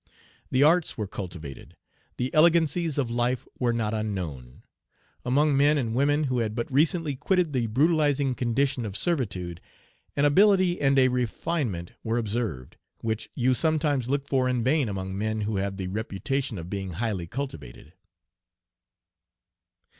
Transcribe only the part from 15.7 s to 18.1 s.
the reputation of being highly cultivated.